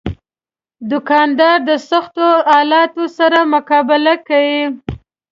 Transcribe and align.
دوکاندار 0.91 1.57
د 1.69 1.71
سختو 1.89 2.27
حالاتو 2.51 3.03
سره 3.17 3.39
مقابله 3.53 4.13
کوي. 4.27 4.61